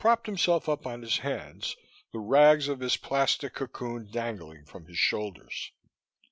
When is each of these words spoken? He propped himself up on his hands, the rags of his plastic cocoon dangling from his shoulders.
He 0.01 0.03
propped 0.03 0.25
himself 0.25 0.67
up 0.67 0.87
on 0.87 1.03
his 1.03 1.19
hands, 1.19 1.77
the 2.11 2.17
rags 2.17 2.67
of 2.67 2.79
his 2.79 2.97
plastic 2.97 3.53
cocoon 3.53 4.09
dangling 4.09 4.65
from 4.65 4.87
his 4.87 4.97
shoulders. 4.97 5.73